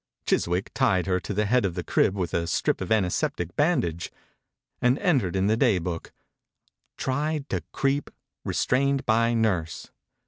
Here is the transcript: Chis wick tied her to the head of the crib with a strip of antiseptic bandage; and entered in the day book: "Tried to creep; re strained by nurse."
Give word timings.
Chis 0.25 0.47
wick 0.47 0.71
tied 0.73 1.05
her 1.05 1.19
to 1.19 1.31
the 1.31 1.45
head 1.45 1.63
of 1.63 1.75
the 1.75 1.83
crib 1.83 2.17
with 2.17 2.33
a 2.33 2.47
strip 2.47 2.81
of 2.81 2.91
antiseptic 2.91 3.55
bandage; 3.55 4.11
and 4.81 4.97
entered 4.97 5.35
in 5.35 5.45
the 5.45 5.55
day 5.55 5.77
book: 5.77 6.11
"Tried 6.97 7.47
to 7.49 7.61
creep; 7.71 8.09
re 8.43 8.55
strained 8.55 9.05
by 9.05 9.35
nurse." 9.35 9.91